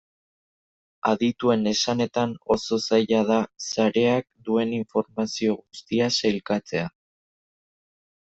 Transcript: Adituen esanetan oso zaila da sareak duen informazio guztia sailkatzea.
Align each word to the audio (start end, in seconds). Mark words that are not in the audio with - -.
Adituen 1.09 1.67
esanetan 1.71 2.31
oso 2.55 2.79
zaila 2.85 3.19
da 3.27 3.37
sareak 3.67 4.25
duen 4.49 4.73
informazio 4.77 5.53
guztia 5.59 6.07
sailkatzea. 6.23 6.87